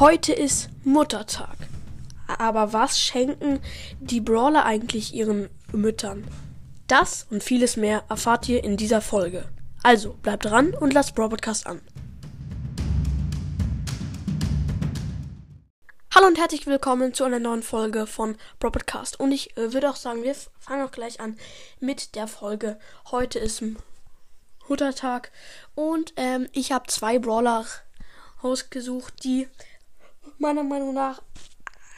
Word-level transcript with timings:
Heute 0.00 0.32
ist 0.32 0.68
Muttertag. 0.84 1.56
Aber 2.28 2.72
was 2.72 3.00
schenken 3.00 3.58
die 3.98 4.20
Brawler 4.20 4.64
eigentlich 4.64 5.12
ihren 5.12 5.50
Müttern? 5.72 6.24
Das 6.86 7.26
und 7.30 7.42
vieles 7.42 7.76
mehr 7.76 8.04
erfahrt 8.08 8.48
ihr 8.48 8.62
in 8.62 8.76
dieser 8.76 9.00
Folge. 9.00 9.48
Also 9.82 10.12
bleibt 10.22 10.44
dran 10.44 10.72
und 10.72 10.94
lasst 10.94 11.16
Brawl 11.16 11.30
Podcast 11.30 11.66
an. 11.66 11.80
Hallo 16.14 16.28
und 16.28 16.38
herzlich 16.38 16.64
willkommen 16.68 17.12
zu 17.12 17.24
einer 17.24 17.40
neuen 17.40 17.64
Folge 17.64 18.06
von 18.06 18.36
Brawl 18.60 18.70
Podcast. 18.70 19.18
Und 19.18 19.32
ich 19.32 19.56
äh, 19.56 19.72
würde 19.72 19.90
auch 19.90 19.96
sagen, 19.96 20.22
wir 20.22 20.36
fangen 20.60 20.86
auch 20.86 20.92
gleich 20.92 21.18
an 21.18 21.36
mit 21.80 22.14
der 22.14 22.28
Folge. 22.28 22.78
Heute 23.10 23.40
ist 23.40 23.64
Muttertag 24.68 25.32
und 25.74 26.12
ähm, 26.16 26.46
ich 26.52 26.70
habe 26.70 26.86
zwei 26.86 27.18
Brawler 27.18 27.66
ausgesucht, 28.40 29.24
die 29.24 29.48
meiner 30.38 30.62
Meinung 30.62 30.94
nach 30.94 31.22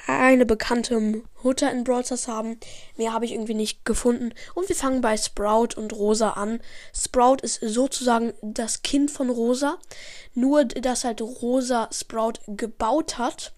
eine 0.07 0.47
bekannte 0.47 1.23
Mutter 1.43 1.71
in 1.71 1.85
Brawl 1.85 2.05
Stars 2.05 2.29
haben. 2.29 2.59
Mehr 2.97 3.13
habe 3.13 3.25
ich 3.25 3.33
irgendwie 3.33 3.55
nicht 3.55 3.85
gefunden. 3.85 4.33
Und 4.55 4.69
wir 4.69 4.77
fangen 4.77 5.01
bei 5.01 5.17
Sprout 5.17 5.77
und 5.77 5.93
Rosa 5.93 6.31
an. 6.31 6.61
Sprout 6.97 7.37
ist 7.43 7.61
sozusagen 7.63 8.33
das 8.43 8.83
Kind 8.83 9.11
von 9.11 9.31
Rosa. 9.31 9.79
Nur, 10.35 10.65
dass 10.65 11.05
halt 11.05 11.21
Rosa 11.21 11.89
Sprout 11.93 12.35
gebaut 12.47 13.19
hat. 13.19 13.53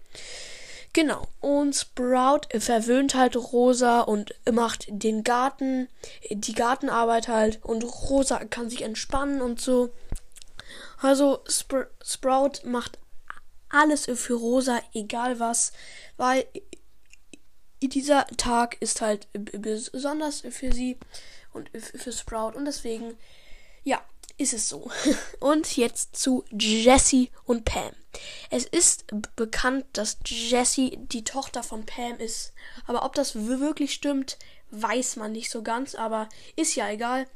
Genau. 0.93 1.27
Und 1.39 1.75
Sprout 1.75 2.41
verwöhnt 2.59 3.15
halt 3.15 3.35
Rosa 3.35 4.01
und 4.01 4.35
macht 4.51 4.85
den 4.89 5.23
Garten, 5.23 5.87
die 6.29 6.53
Gartenarbeit 6.53 7.27
halt. 7.27 7.59
Und 7.63 7.83
Rosa 7.83 8.39
kann 8.45 8.69
sich 8.69 8.83
entspannen 8.83 9.41
und 9.41 9.59
so. 9.59 9.89
Also 11.01 11.39
Spr 11.49 11.87
Sprout 12.01 12.63
macht 12.63 12.97
alles 13.73 14.05
für 14.05 14.35
Rosa, 14.35 14.81
egal 14.93 15.39
was, 15.39 15.73
weil 16.15 16.45
dieser 17.81 18.25
Tag 18.37 18.77
ist 18.81 19.01
halt 19.01 19.27
besonders 19.33 20.41
für 20.41 20.71
sie 20.71 20.97
und 21.51 21.69
für 21.73 22.11
Sprout 22.11 22.55
und 22.55 22.65
deswegen, 22.65 23.17
ja, 23.83 24.01
ist 24.37 24.53
es 24.53 24.67
so. 24.69 24.89
Und 25.39 25.77
jetzt 25.77 26.15
zu 26.15 26.43
Jessie 26.49 27.29
und 27.45 27.65
Pam. 27.65 27.91
Es 28.49 28.65
ist 28.65 29.05
bekannt, 29.35 29.85
dass 29.93 30.17
Jessie 30.25 30.97
die 30.97 31.23
Tochter 31.23 31.61
von 31.61 31.85
Pam 31.85 32.17
ist, 32.17 32.53
aber 32.87 33.05
ob 33.05 33.13
das 33.13 33.35
wirklich 33.35 33.93
stimmt, 33.93 34.39
weiß 34.71 35.17
man 35.17 35.33
nicht 35.33 35.51
so 35.51 35.61
ganz, 35.61 35.93
aber 35.93 36.29
ist 36.55 36.73
ja 36.73 36.89
egal. 36.89 37.27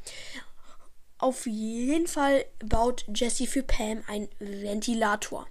Auf 1.20 1.46
jeden 1.46 2.08
Fall 2.08 2.46
baut 2.66 3.06
Jessie 3.14 3.48
für 3.48 3.62
Pam 3.62 4.04
einen 4.08 4.30
Ventilator 4.40 5.48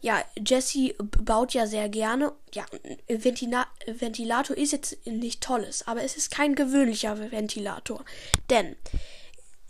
ja, 0.00 0.24
Jesse 0.36 0.94
baut 0.98 1.54
ja 1.54 1.66
sehr 1.66 1.88
gerne. 1.88 2.32
Ja, 2.52 2.64
Ventila 3.08 3.66
Ventilator 3.86 4.56
ist 4.56 4.72
jetzt 4.72 5.06
nicht 5.06 5.42
tolles, 5.42 5.86
aber 5.86 6.02
es 6.02 6.16
ist 6.16 6.30
kein 6.30 6.54
gewöhnlicher 6.54 7.30
Ventilator. 7.30 8.04
Denn 8.50 8.76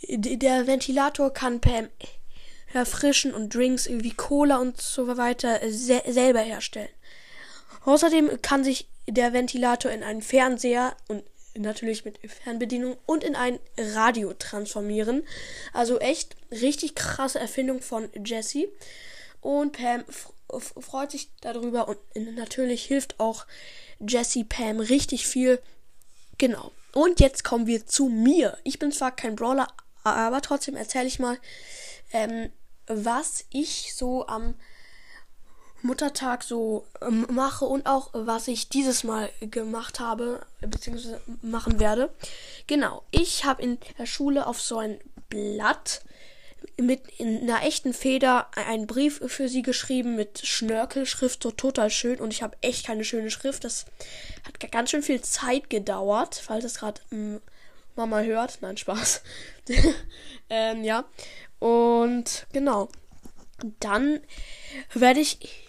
der 0.09 0.67
Ventilator 0.67 1.33
kann 1.33 1.61
Pam 1.61 1.89
erfrischen 2.73 3.33
und 3.33 3.55
Drinks 3.55 3.89
wie 3.91 4.13
Cola 4.13 4.59
und 4.59 4.81
so 4.81 5.17
weiter 5.17 5.61
se 5.71 6.03
selber 6.07 6.41
herstellen. 6.41 6.91
Außerdem 7.85 8.43
kann 8.43 8.65
sich 8.65 8.89
der 9.07 9.33
Ventilator 9.33 9.91
in 9.91 10.03
einen 10.03 10.21
Fernseher 10.21 10.95
und 11.09 11.25
natürlich 11.57 12.05
mit 12.05 12.19
Fernbedienung 12.31 12.97
und 13.07 13.25
in 13.25 13.35
ein 13.35 13.59
Radio 13.79 14.35
transformieren. 14.35 15.27
Also 15.73 15.99
echt 15.99 16.37
richtig 16.51 16.95
krasse 16.95 17.39
Erfindung 17.39 17.81
von 17.81 18.09
Jesse. 18.25 18.69
Und 19.41 19.73
Pam 19.73 20.05
freut 20.49 21.11
sich 21.11 21.31
darüber 21.41 21.89
und 21.89 21.99
natürlich 22.35 22.85
hilft 22.85 23.21
auch 23.21 23.47
Jessie 24.01 24.45
Pam 24.45 24.81
richtig 24.81 25.27
viel. 25.27 25.61
Genau. 26.39 26.73
Und 26.93 27.21
jetzt 27.21 27.45
kommen 27.45 27.67
wir 27.67 27.87
zu 27.87 28.09
mir. 28.09 28.57
Ich 28.65 28.79
bin 28.79 28.93
zwar 28.93 29.15
kein 29.15 29.37
Brawler, 29.37 29.69
aber 30.05 30.41
trotzdem 30.41 30.77
erzähle 30.77 31.07
ich 31.07 31.19
mal, 31.19 31.39
ähm, 32.13 32.51
was 32.87 33.45
ich 33.51 33.95
so 33.95 34.27
am 34.27 34.55
Muttertag 35.83 36.43
so 36.43 36.87
ähm, 37.03 37.27
mache 37.31 37.65
und 37.65 37.87
auch 37.87 38.11
was 38.13 38.49
ich 38.49 38.69
dieses 38.69 39.05
Mal 39.05 39.31
gemacht 39.41 40.01
habe, 40.01 40.45
beziehungsweise 40.61 41.21
machen 41.43 41.79
werde. 41.79 42.11
Genau, 42.67 43.03
ich 43.11 43.45
habe 43.45 43.63
in 43.63 43.79
der 43.99 44.07
Schule 44.07 44.47
auf 44.47 44.61
so 44.61 44.79
ein 44.79 44.99
Blatt 45.29 46.03
mit 46.81 47.03
in 47.19 47.43
einer 47.43 47.65
echten 47.65 47.93
Feder 47.93 48.49
einen 48.55 48.87
Brief 48.87 49.21
für 49.27 49.49
sie 49.49 49.63
geschrieben 49.63 50.15
mit 50.15 50.47
Schnörkelschrift, 50.47 51.43
so 51.43 51.51
total 51.51 51.91
schön. 51.91 52.19
Und 52.21 52.33
ich 52.33 52.43
habe 52.43 52.57
echt 52.61 52.87
keine 52.87 53.05
schöne 53.05 53.31
Schrift. 53.31 53.65
Das 53.65 53.87
hat 54.47 54.71
ganz 54.71 54.91
schön 54.91 55.03
viel 55.03 55.21
Zeit 55.21 55.71
gedauert, 55.71 56.41
falls 56.43 56.65
es 56.65 56.79
gerade 56.79 57.01
hm, 57.11 57.41
Mama 57.97 58.21
hört. 58.21 58.59
Nein, 58.61 58.77
Spaß. 58.77 59.23
ähm, 60.51 60.85
ja. 60.85 61.05
Und 61.59 62.47
genau. 62.53 62.89
Dann 63.81 64.21
werde 64.95 65.19
ich 65.19 65.69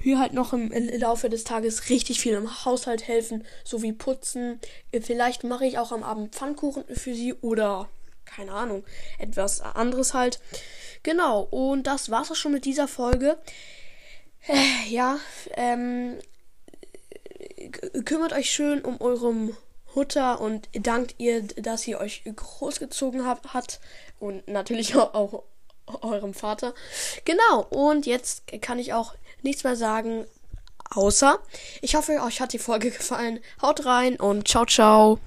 hier 0.00 0.18
halt 0.18 0.32
noch 0.32 0.52
im, 0.52 0.72
Laufe 0.98 1.28
des 1.28 1.44
Tages 1.44 1.88
richtig 1.88 2.20
viel 2.20 2.34
im 2.34 2.64
Haushalt 2.64 3.06
helfen, 3.06 3.44
sowie 3.64 3.92
putzen. 3.92 4.60
Vielleicht 5.00 5.44
mache 5.44 5.66
ich 5.66 5.78
auch 5.78 5.92
am 5.92 6.02
Abend 6.02 6.34
Pfannkuchen 6.34 6.84
für 6.88 7.14
sie 7.14 7.34
oder 7.34 7.88
keine 8.34 8.52
Ahnung, 8.52 8.84
etwas 9.18 9.60
anderes 9.60 10.14
halt. 10.14 10.40
Genau, 11.02 11.42
und 11.42 11.86
das 11.86 12.10
war's 12.10 12.30
auch 12.30 12.36
schon 12.36 12.52
mit 12.52 12.64
dieser 12.64 12.88
Folge. 12.88 13.38
Äh, 14.46 14.88
ja, 14.88 15.18
ähm, 15.54 16.18
kümmert 18.04 18.32
euch 18.32 18.50
schön 18.50 18.82
um 18.82 19.00
eurem 19.00 19.56
Hutter 19.94 20.40
und 20.40 20.68
dankt 20.72 21.14
ihr, 21.18 21.42
dass 21.42 21.86
ihr 21.86 21.98
euch 21.98 22.22
großgezogen 22.24 23.26
habt, 23.26 23.54
hat 23.54 23.80
und 24.20 24.46
natürlich 24.48 24.96
auch, 24.96 25.14
auch 25.14 25.44
eurem 26.02 26.34
Vater. 26.34 26.74
Genau, 27.24 27.66
und 27.70 28.06
jetzt 28.06 28.44
kann 28.60 28.78
ich 28.78 28.92
auch 28.92 29.14
nichts 29.42 29.64
mehr 29.64 29.76
sagen, 29.76 30.26
außer 30.90 31.38
ich 31.82 31.94
hoffe, 31.94 32.20
euch 32.22 32.40
hat 32.40 32.52
die 32.52 32.58
Folge 32.58 32.90
gefallen. 32.90 33.40
Haut 33.62 33.84
rein 33.84 34.16
und 34.16 34.48
ciao, 34.48 34.66
ciao. 34.66 35.18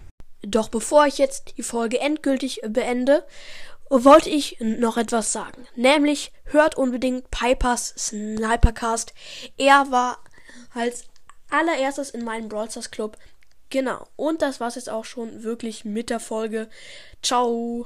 Doch 0.41 0.69
bevor 0.69 1.05
ich 1.05 1.17
jetzt 1.17 1.57
die 1.57 1.63
Folge 1.63 1.99
endgültig 1.99 2.61
beende, 2.67 3.25
wollte 3.89 4.29
ich 4.29 4.57
noch 4.59 4.97
etwas 4.97 5.33
sagen. 5.33 5.67
Nämlich 5.75 6.31
hört 6.45 6.77
unbedingt 6.77 7.29
Pipers 7.29 7.93
Snipercast. 7.97 9.13
Er 9.57 9.91
war 9.91 10.19
als 10.73 11.05
allererstes 11.49 12.09
in 12.09 12.23
meinem 12.23 12.47
Brawl 12.47 12.71
Stars 12.71 12.91
Club. 12.91 13.17
Genau. 13.69 14.07
Und 14.15 14.41
das 14.41 14.59
war's 14.59 14.75
jetzt 14.75 14.89
auch 14.89 15.05
schon 15.05 15.43
wirklich 15.43 15.85
mit 15.85 16.09
der 16.09 16.19
Folge. 16.19 16.69
Ciao. 17.21 17.85